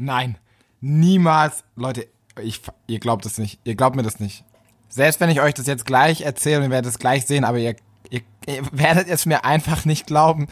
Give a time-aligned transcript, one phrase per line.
[0.00, 0.38] Nein,
[0.80, 1.62] niemals.
[1.76, 2.08] Leute,
[2.40, 3.60] ich, ihr glaubt es nicht.
[3.64, 4.44] Ihr glaubt mir das nicht.
[4.88, 7.58] Selbst wenn ich euch das jetzt gleich erzähle und ihr werdet es gleich sehen, aber
[7.58, 7.76] ihr,
[8.08, 10.48] ihr, ihr werdet es mir einfach nicht glauben.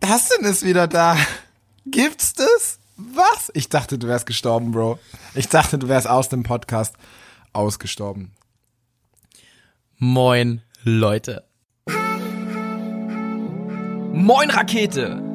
[0.00, 1.16] Dustin ist wieder da.
[1.86, 2.80] Gibt's das?
[2.96, 3.50] Was?
[3.54, 4.98] Ich dachte, du wärst gestorben, Bro.
[5.34, 6.96] Ich dachte, du wärst aus dem Podcast
[7.54, 8.32] ausgestorben.
[9.96, 11.44] Moin, Leute.
[14.12, 15.27] Moin, Rakete.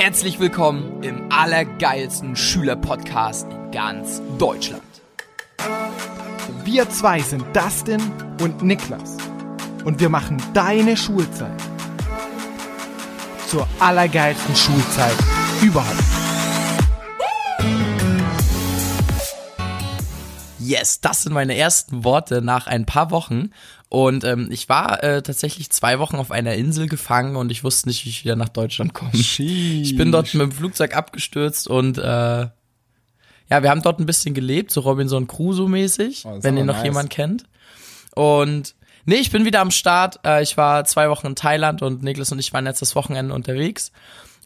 [0.00, 4.82] Herzlich willkommen im allergeilsten Schülerpodcast in ganz Deutschland.
[6.64, 8.00] Wir zwei sind Dustin
[8.40, 9.18] und Niklas.
[9.84, 11.60] Und wir machen deine Schulzeit
[13.46, 15.16] zur allergeilsten Schulzeit
[15.60, 16.02] überhaupt.
[20.58, 23.50] Yes, das sind meine ersten Worte nach ein paar Wochen.
[23.90, 27.88] Und ähm, ich war äh, tatsächlich zwei Wochen auf einer Insel gefangen und ich wusste
[27.88, 29.10] nicht, wie ich wieder nach Deutschland komme.
[29.12, 32.52] Ich bin dort mit dem Flugzeug abgestürzt und äh, ja,
[33.48, 36.84] wir haben dort ein bisschen gelebt, so Robinson Crusoe mäßig, Oh, wenn ihr noch nice.
[36.84, 37.44] jemand kennt.
[38.14, 40.20] Und nee, ich bin wieder am Start.
[40.24, 43.34] Äh, ich war zwei Wochen in Thailand und Niklas und ich waren jetzt das Wochenende
[43.34, 43.90] unterwegs.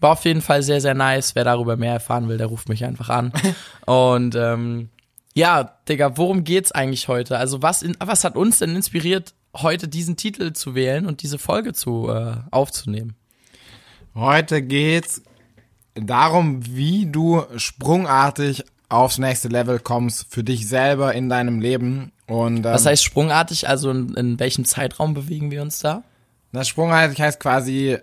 [0.01, 1.34] War auf jeden Fall sehr, sehr nice.
[1.34, 3.31] Wer darüber mehr erfahren will, der ruft mich einfach an.
[3.84, 4.89] und ähm,
[5.35, 7.39] ja, Digga, worum geht's eigentlich heute?
[7.39, 11.39] Also was, in, was hat uns denn inspiriert, heute diesen Titel zu wählen und diese
[11.39, 13.15] Folge zu äh, aufzunehmen?
[14.15, 15.23] Heute geht's
[15.95, 22.13] darum, wie du sprungartig aufs nächste Level kommst für dich selber in deinem Leben.
[22.27, 23.69] Und ähm, Was heißt sprungartig?
[23.69, 26.03] Also in, in welchem Zeitraum bewegen wir uns da?
[26.53, 27.98] das sprungartig heißt quasi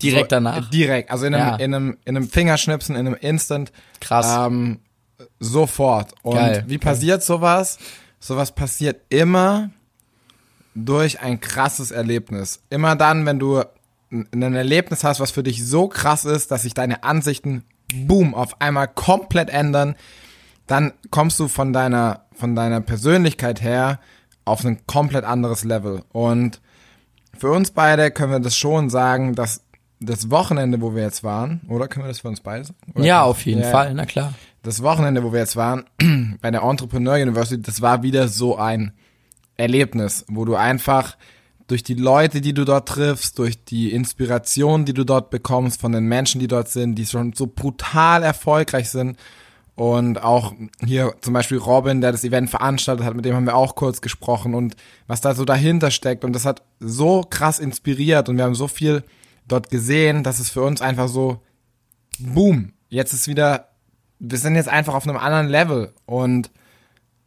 [0.00, 0.70] Direkt so, danach.
[0.70, 1.56] Direkt, also in einem, Ja.
[1.56, 3.72] in einem, in einem Fingerschnipsen, in einem Instant.
[4.00, 4.46] Krass.
[4.46, 4.78] Ähm,
[5.38, 6.14] sofort.
[6.22, 6.64] Und Geil.
[6.66, 7.78] wie passiert sowas?
[8.18, 9.70] Sowas passiert immer
[10.74, 12.60] durch ein krasses Erlebnis.
[12.70, 13.62] Immer dann, wenn du
[14.10, 18.60] ein Erlebnis hast, was für dich so krass ist, dass sich deine Ansichten, boom, auf
[18.60, 19.94] einmal komplett ändern,
[20.66, 24.00] dann kommst du von deiner, von deiner Persönlichkeit her
[24.44, 26.02] auf ein komplett anderes Level.
[26.12, 26.60] Und
[27.36, 29.62] für uns beide können wir das schon sagen, dass
[30.00, 32.78] das Wochenende, wo wir jetzt waren, oder können wir das für uns beide sagen?
[32.94, 34.34] Oder ja, auf jeden Ja, Fall, na klar.
[34.62, 35.84] Das Wochenende, wo wir jetzt waren,
[36.40, 38.92] bei der Entrepreneur University, das war wieder so ein
[39.56, 41.16] Erlebnis, wo du einfach
[41.66, 45.92] durch die Leute, die du dort triffst, durch die Inspiration, die du dort bekommst von
[45.92, 49.16] den Menschen, die dort sind, die schon so brutal erfolgreich sind.
[49.76, 50.52] Und auch
[50.84, 54.00] hier zum Beispiel Robin, der das Event veranstaltet hat, mit dem haben wir auch kurz
[54.00, 54.74] gesprochen und
[55.06, 56.24] was da so dahinter steckt.
[56.24, 59.04] Und das hat so krass inspiriert und wir haben so viel
[59.46, 61.40] dort gesehen, dass es für uns einfach so,
[62.18, 63.69] boom, jetzt ist wieder
[64.20, 66.50] wir sind jetzt einfach auf einem anderen Level und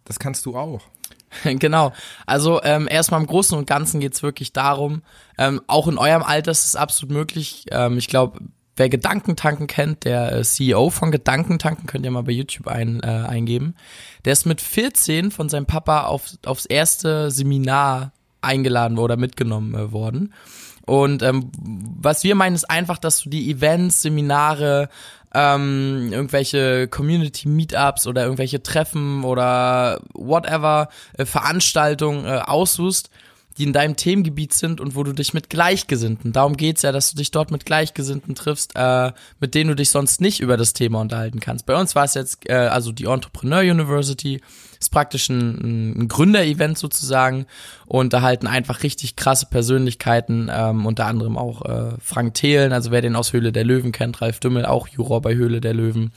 [0.05, 0.81] das kannst du auch.
[1.43, 1.91] genau.
[2.25, 5.01] Also ähm, erstmal im Großen und Ganzen geht's wirklich darum,
[5.37, 7.65] ähm, auch in eurem Alter ist es absolut möglich.
[7.71, 8.39] Ähm, ich glaube,
[8.75, 13.07] wer Gedankentanken kennt, der äh, CEO von Gedankentanken, könnt ihr mal bei YouTube ein, äh,
[13.07, 13.75] eingeben.
[14.25, 19.91] Der ist mit 14 von seinem Papa auf, aufs erste Seminar eingeladen oder mitgenommen äh,
[19.91, 20.33] worden.
[20.85, 24.89] Und ähm, was wir meinen, ist einfach, dass du die Events, Seminare,
[25.33, 33.09] ähm, irgendwelche Community-Meetups oder irgendwelche Treffen oder whatever äh, Veranstaltungen äh, aussuchst,
[33.57, 37.11] die in deinem Themengebiet sind und wo du dich mit Gleichgesinnten, darum geht's ja, dass
[37.11, 40.73] du dich dort mit Gleichgesinnten triffst, äh, mit denen du dich sonst nicht über das
[40.73, 41.65] Thema unterhalten kannst.
[41.65, 44.41] Bei uns war es jetzt, äh, also die Entrepreneur University,
[44.79, 47.45] ist praktisch ein, ein Gründerevent sozusagen
[47.85, 52.91] und da halten einfach richtig krasse Persönlichkeiten, ähm, unter anderem auch äh, Frank Thelen, also
[52.91, 56.11] wer den aus Höhle der Löwen kennt, Ralf Dümmel, auch Juror bei Höhle der Löwen.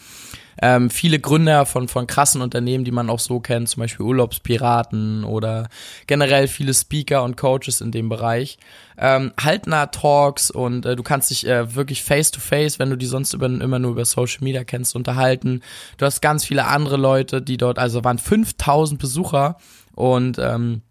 [0.62, 5.24] Ähm, viele Gründer von, von krassen Unternehmen, die man auch so kennt, zum Beispiel Urlaubspiraten
[5.24, 5.68] oder
[6.06, 8.58] generell viele Speaker und Coaches in dem Bereich,
[8.98, 12.90] ähm, halten da Talks und äh, du kannst dich äh, wirklich face to face, wenn
[12.90, 15.62] du die sonst über, immer nur über Social Media kennst, unterhalten.
[15.98, 19.58] Du hast ganz viele andere Leute, die dort, also waren 5000 Besucher
[19.94, 20.82] und ähm,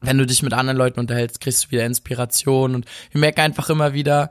[0.00, 3.70] wenn du dich mit anderen Leuten unterhältst, kriegst du wieder Inspiration und wir merken einfach
[3.70, 4.30] immer wieder,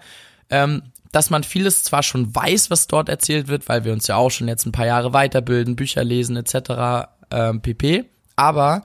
[0.49, 0.83] ähm,
[1.13, 4.31] dass man vieles zwar schon weiß, was dort erzählt wird, weil wir uns ja auch
[4.31, 7.07] schon jetzt ein paar Jahre weiterbilden, Bücher lesen etc.
[7.31, 8.05] Ähm, pp.
[8.35, 8.83] Aber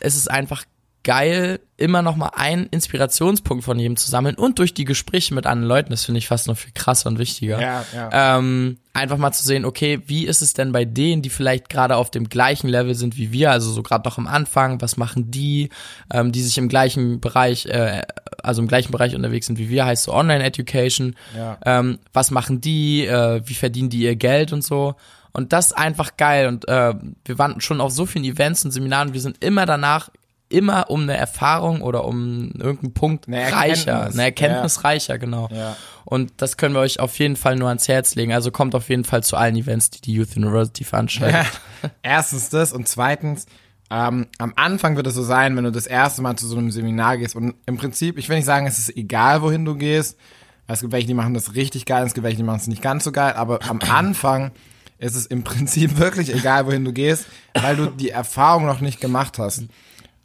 [0.00, 0.64] es ist einfach
[1.08, 5.46] geil, immer noch mal einen Inspirationspunkt von jedem zu sammeln und durch die Gespräche mit
[5.46, 7.58] anderen Leuten, das finde ich fast noch viel krasser und wichtiger.
[7.58, 8.36] Ja, ja.
[8.38, 11.96] Ähm, einfach mal zu sehen, okay, wie ist es denn bei denen, die vielleicht gerade
[11.96, 15.30] auf dem gleichen Level sind wie wir, also so gerade noch am Anfang, was machen
[15.30, 15.70] die,
[16.12, 18.02] ähm, die sich im gleichen Bereich, äh,
[18.42, 21.56] also im gleichen Bereich unterwegs sind wie wir, heißt so Online Education, Ja.
[21.64, 24.94] ähm, was machen die, äh, wie verdienen die ihr Geld und so.
[25.32, 26.48] Und das ist einfach geil.
[26.48, 26.94] Und äh,
[27.24, 30.10] wir waren schon auf so vielen Events und Seminaren, wir sind immer danach
[30.48, 35.48] immer um eine Erfahrung oder um irgendeinen Punkt Eine reicher, eine Erkenntnis reicher, genau.
[35.52, 35.76] Ja.
[36.04, 38.32] Und das können wir euch auf jeden Fall nur ans Herz legen.
[38.32, 41.46] Also kommt auf jeden Fall zu allen Events, die die Youth University veranstaltet.
[41.82, 41.90] Ja.
[42.02, 43.46] Erstens das und zweitens,
[43.90, 46.70] ähm, am Anfang wird es so sein, wenn du das erste Mal zu so einem
[46.70, 50.18] Seminar gehst und im Prinzip, ich will nicht sagen, es ist egal, wohin du gehst.
[50.66, 52.82] Es gibt welche, die machen das richtig geil, es gibt welche, die machen es nicht
[52.82, 54.50] ganz so geil, aber am Anfang
[54.98, 59.00] ist es im Prinzip wirklich egal, wohin du gehst, weil du die Erfahrung noch nicht
[59.00, 59.64] gemacht hast.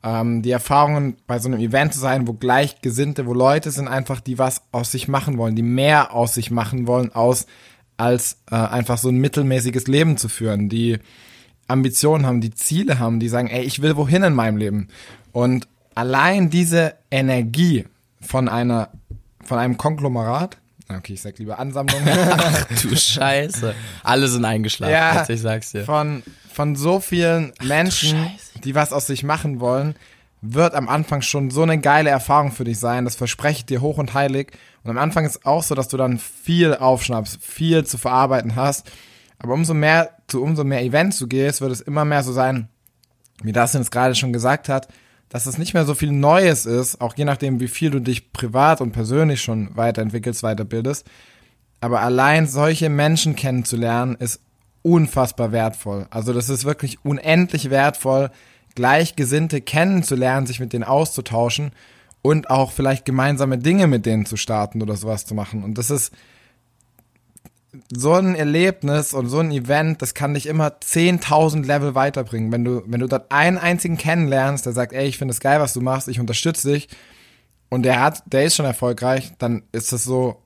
[0.03, 4.19] Ähm, die Erfahrungen bei so einem Event zu sein, wo Gleichgesinnte, wo Leute sind einfach,
[4.19, 7.45] die was aus sich machen wollen, die mehr aus sich machen wollen, aus
[7.95, 10.99] als äh, einfach so ein mittelmäßiges Leben zu führen, die
[11.67, 14.89] Ambitionen haben, die Ziele haben, die sagen, ey, ich will wohin in meinem Leben.
[15.31, 17.85] Und allein diese Energie
[18.19, 18.89] von einer,
[19.45, 20.57] von einem Konglomerat,
[20.89, 23.73] okay, ich sag lieber Ansammlung, Ach du Scheiße.
[24.03, 25.19] Alle sind eingeschlafen, Ja.
[25.19, 25.85] jetzt ich sag's dir.
[25.85, 28.27] von, von so vielen Menschen.
[28.63, 29.95] Die was aus sich machen wollen,
[30.41, 33.05] wird am Anfang schon so eine geile Erfahrung für dich sein.
[33.05, 34.51] Das verspreche ich dir hoch und heilig.
[34.83, 38.91] Und am Anfang ist auch so, dass du dann viel aufschnappst, viel zu verarbeiten hast.
[39.39, 42.67] Aber umso mehr, zu umso mehr Events du gehst, wird es immer mehr so sein,
[43.41, 44.89] wie das jetzt gerade schon gesagt hat,
[45.29, 48.33] dass es nicht mehr so viel Neues ist, auch je nachdem, wie viel du dich
[48.33, 51.07] privat und persönlich schon weiterentwickelst, weiterbildest.
[51.79, 54.41] Aber allein solche Menschen kennenzulernen, ist
[54.83, 56.05] unfassbar wertvoll.
[56.09, 58.29] Also das ist wirklich unendlich wertvoll,
[58.75, 61.71] Gleichgesinnte kennenzulernen, sich mit denen auszutauschen
[62.21, 65.63] und auch vielleicht gemeinsame Dinge mit denen zu starten oder sowas zu machen.
[65.63, 66.13] Und das ist
[67.91, 72.51] so ein Erlebnis und so ein Event, das kann dich immer 10.000 Level weiterbringen.
[72.51, 75.59] Wenn du, wenn du dort einen einzigen kennenlernst, der sagt, ey, ich finde es geil,
[75.59, 76.87] was du machst, ich unterstütze dich
[77.69, 80.43] und der hat, der ist schon erfolgreich, dann ist das so,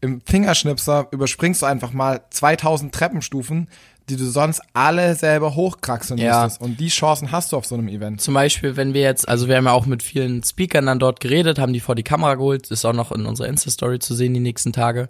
[0.00, 3.68] im Fingerschnipser überspringst du einfach mal 2000 Treppenstufen,
[4.08, 6.42] die du sonst alle selber hochkraxeln Ja.
[6.44, 6.60] müsstest.
[6.62, 8.20] Und die Chancen hast du auf so einem Event.
[8.20, 11.20] Zum Beispiel, wenn wir jetzt, also wir haben ja auch mit vielen Speakern dann dort
[11.20, 14.34] geredet, haben die vor die Kamera geholt, ist auch noch in unserer Insta-Story zu sehen
[14.34, 15.08] die nächsten Tage.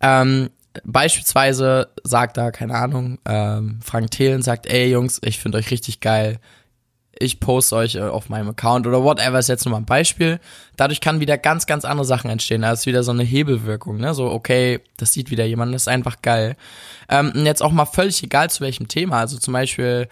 [0.00, 0.50] Ähm,
[0.84, 6.00] beispielsweise sagt da, keine Ahnung, ähm, Frank Thelen sagt, ey Jungs, ich finde euch richtig
[6.00, 6.38] geil.
[7.20, 10.38] Ich poste euch äh, auf meinem Account oder whatever ist jetzt nur mal ein Beispiel.
[10.76, 12.62] Dadurch kann wieder ganz, ganz andere Sachen entstehen.
[12.62, 14.14] Da ist wieder so eine Hebelwirkung, ne?
[14.14, 16.56] So, okay, das sieht wieder jemand, das ist einfach geil.
[17.08, 19.18] Ähm, jetzt auch mal völlig egal zu welchem Thema.
[19.18, 20.08] Also zum Beispiel,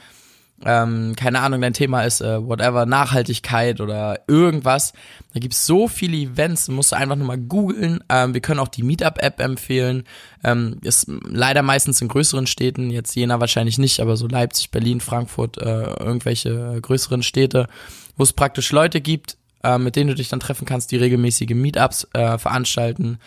[0.64, 4.94] ähm, keine Ahnung, dein Thema ist äh, whatever, Nachhaltigkeit oder irgendwas.
[5.34, 8.02] Da gibt's so viele Events, musst du einfach nur mal googeln.
[8.08, 10.04] Ähm, wir können auch die Meetup-App empfehlen.
[10.42, 15.00] Ähm, ist leider meistens in größeren Städten, jetzt Jena wahrscheinlich nicht, aber so Leipzig, Berlin,
[15.00, 17.68] Frankfurt, äh, irgendwelche größeren Städte,
[18.16, 21.50] wo es praktisch Leute gibt, äh, mit denen du dich dann treffen kannst, die regelmäßige
[21.50, 23.18] Meetups äh, veranstalten.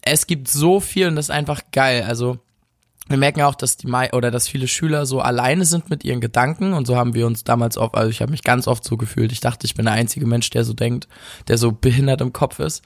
[0.00, 2.04] Es gibt so viel und das ist einfach geil.
[2.06, 2.38] Also
[3.12, 6.04] wir merken ja auch, dass die Mai oder dass viele Schüler so alleine sind mit
[6.04, 8.82] ihren Gedanken und so haben wir uns damals oft, also ich habe mich ganz oft
[8.84, 9.30] so gefühlt.
[9.30, 11.06] Ich dachte, ich bin der einzige Mensch, der so denkt,
[11.48, 12.82] der so behindert im Kopf ist.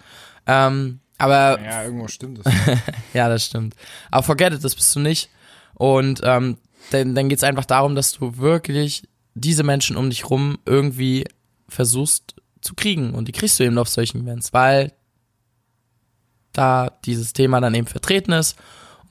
[0.46, 2.52] Ähm, aber Ja, irgendwo stimmt es.
[3.14, 3.75] ja, das stimmt.
[4.11, 5.31] Aber forget it, das bist du nicht.
[5.75, 6.58] Und ähm,
[6.90, 11.25] dann, dann geht's einfach darum, dass du wirklich diese Menschen um dich rum irgendwie
[11.69, 13.14] versuchst zu kriegen.
[13.14, 14.93] Und die kriegst du eben auf solchen Events, weil
[16.52, 18.56] da dieses Thema dann eben vertreten ist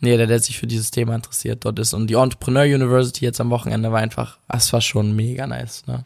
[0.06, 1.94] jeder, der sich für dieses Thema interessiert, dort ist.
[1.94, 5.86] Und die Entrepreneur University jetzt am Wochenende war einfach, das war schon mega nice.
[5.88, 6.06] Ne?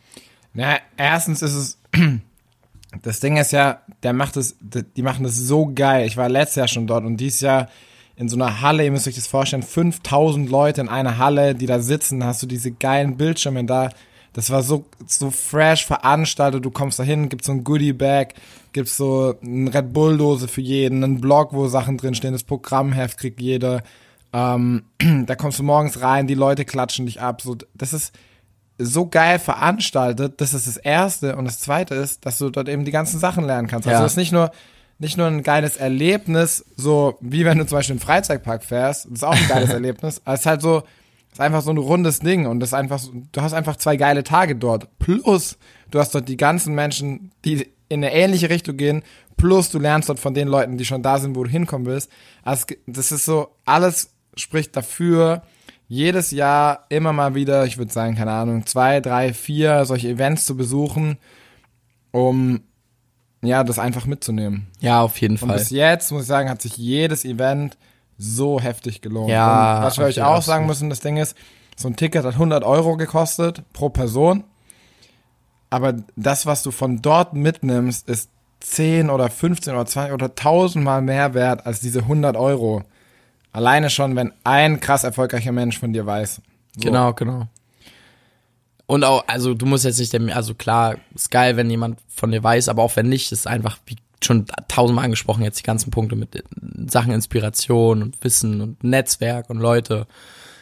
[0.53, 1.77] Na, erstens ist es,
[3.03, 6.07] das Ding ist ja, der macht es, die machen das so geil.
[6.07, 7.69] Ich war letztes Jahr schon dort und dieses Jahr
[8.15, 11.67] in so einer Halle, ihr müsst euch das vorstellen, 5000 Leute in einer Halle, die
[11.67, 13.91] da sitzen, hast du diese geilen Bildschirme da.
[14.33, 16.63] Das war so, so fresh veranstaltet.
[16.63, 18.35] Du kommst da hin, gibt's so ein Goodie-Bag,
[18.73, 23.41] gibt's so eine Red Bull-Dose für jeden, einen Blog, wo Sachen drinstehen, das Programmheft kriegt
[23.41, 23.81] jeder.
[24.31, 24.83] Ähm,
[25.25, 27.41] da kommst du morgens rein, die Leute klatschen dich ab.
[27.41, 28.13] So, das ist,
[28.81, 31.35] so geil veranstaltet, das ist das Erste.
[31.35, 33.87] Und das Zweite ist, dass du dort eben die ganzen Sachen lernen kannst.
[33.87, 34.05] Also Ja.
[34.05, 34.51] es ist nicht nur,
[34.99, 39.13] nicht nur ein geiles Erlebnis, so wie wenn du zum Beispiel den Freizeitpark fährst, das
[39.13, 40.83] ist auch ein geiles Erlebnis, aber es ist halt so,
[41.31, 43.95] ist einfach so ein rundes Ding und das ist einfach, so- du hast einfach zwei
[43.97, 44.87] geile Tage dort.
[44.99, 45.57] Plus,
[45.91, 49.03] du hast dort die ganzen Menschen, die in eine ähnliche Richtung gehen,
[49.37, 52.11] plus du lernst dort von den Leuten, die schon da sind, wo du hinkommen willst.
[52.43, 55.41] Also das ist so, alles spricht dafür,
[55.87, 60.45] jedes Jahr immer mal wieder, ich würde sagen, keine Ahnung, zwei, drei, vier solche Events
[60.45, 61.17] zu besuchen,
[62.11, 62.61] um
[63.41, 64.67] ja, das einfach mitzunehmen.
[64.81, 65.57] Ja, auf jeden Und Fall.
[65.57, 67.77] bis jetzt, muss ich sagen, hat sich jedes Event
[68.19, 69.29] so heftig gelohnt.
[69.29, 71.35] Ja, Und was wir euch auch sagen müssen, das Ding ist,
[71.75, 74.43] so ein Ticket hat 100 Euro gekostet pro Person.
[75.69, 80.83] Aber das, was du von dort mitnimmst, ist 10 oder 15 oder 20 oder 1000
[80.83, 82.83] Mal mehr wert als diese 100 Euro.
[83.53, 86.41] Alleine schon, wenn ein krass erfolgreicher Mensch von dir weiß.
[86.75, 86.81] So.
[86.81, 87.47] Genau, genau.
[88.85, 92.43] Und auch, also du musst jetzt nicht, also klar, ist geil, wenn jemand von dir
[92.43, 96.15] weiß, aber auch wenn nicht, ist einfach, wie schon tausendmal angesprochen jetzt die ganzen Punkte
[96.15, 96.43] mit
[96.87, 100.07] Sachen Inspiration und Wissen und Netzwerk und Leute.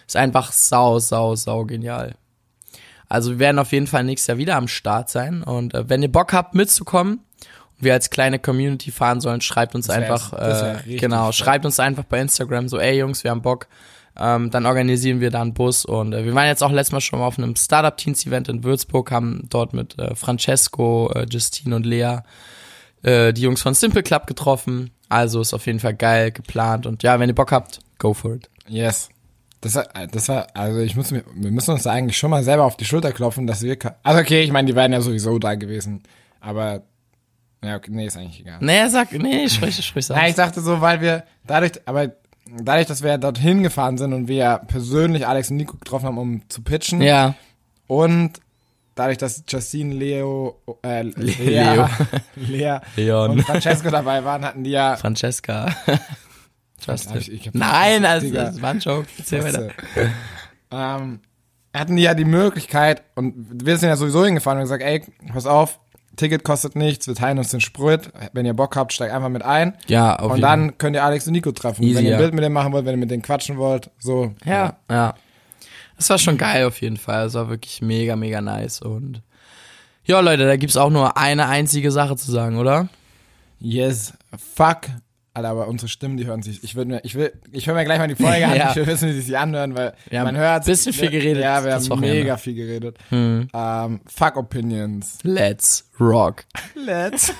[0.06, 2.16] Ist einfach sau, sau, sau genial.
[3.10, 6.02] Also wir werden auf jeden Fall nächstes Jahr wieder am Start sein und äh, wenn
[6.02, 7.20] ihr Bock habt mitzukommen
[7.78, 11.80] und wir als kleine Community fahren sollen, schreibt uns Das einfach, äh, genau, schreibt uns
[11.80, 13.68] einfach bei Instagram so, ey Jungs, wir haben Bock.
[14.20, 17.02] Ähm, dann organisieren wir da einen Bus und äh, wir waren jetzt auch letztes Mal
[17.02, 21.28] schon mal auf einem Startup Teens Event in Würzburg, haben dort mit äh, Francesco, äh,
[21.30, 22.18] Justine und Lea
[23.04, 24.92] äh, die Jungs von Simple Club getroffen.
[25.10, 28.36] Also ist auf jeden Fall geil geplant und ja, wenn ihr Bock habt, go for
[28.36, 28.50] it.
[28.68, 29.10] Yes.
[29.62, 32.44] Das war, das war, also ich muss mir, wir müssen uns da eigentlich schon mal
[32.44, 35.40] selber auf die Schulter klopfen, dass wir, also okay, ich meine, die wären ja sowieso
[35.40, 36.04] da gewesen,
[36.40, 36.84] aber,
[37.64, 38.60] ja, okay, nee, ist eigentlich egal.
[38.62, 40.18] Nee, sag, nee, sprich, sprich, sag.
[40.22, 42.12] Nein, ich dachte so, weil wir, dadurch, aber
[42.62, 46.18] dadurch, dass wir dorthin gefahren sind und wir ja persönlich Alex und Nico getroffen haben,
[46.20, 47.34] um zu pitchen Ja,
[47.88, 48.34] und
[48.98, 51.90] dadurch, dass Justine, Leo, äh, Lea, Leo.
[52.36, 53.32] Lea Leon.
[53.32, 55.68] und Francesco dabei waren, hatten die ja, Francesca.
[56.88, 57.16] It.
[57.16, 59.08] ich- ich Nein, also, das war ein Joke.
[59.18, 59.70] Erzähl weiter.
[60.72, 61.20] ähm,
[61.74, 63.34] hatten die ja die Möglichkeit, und
[63.66, 65.80] wir sind ja sowieso hingefahren und gesagt, ey, pass auf,
[66.16, 69.44] Ticket kostet nichts, wir teilen uns den Sprit, wenn ihr Bock habt, steigt einfach mit
[69.44, 69.76] ein.
[69.88, 71.84] Ja, auf und jeden dann könnt ihr Alex und Nico treffen.
[71.84, 72.18] Easy, wenn ihr ja.
[72.18, 74.34] ein Bild mit denen machen wollt, wenn ihr mit denen quatschen wollt, so.
[74.44, 75.16] Ja, ja.
[75.98, 77.26] Das war schon geil auf jeden Fall.
[77.26, 78.82] Das war wirklich mega, mega nice.
[78.82, 79.22] Und
[80.06, 82.88] ja, Leute, da gibt's auch nur eine einzige Sache zu sagen, oder?
[83.60, 84.14] Yes,
[84.56, 84.82] fuck.
[85.34, 86.64] Alter, aber unsere Stimmen, die hören sich.
[86.64, 88.56] Ich will mir, ich will, ich höre mir gleich mal die Folge an.
[88.56, 88.70] Ja.
[88.72, 90.66] Ich will wissen, wie sie sich anhören, weil Wir haben man hört.
[90.66, 92.98] bisschen viel geredet Ja, wir haben mega viel geredet.
[93.10, 93.48] Hm.
[93.54, 95.20] Ähm, fuck Opinions.
[95.24, 96.46] Let's rock.
[96.76, 97.34] Let's.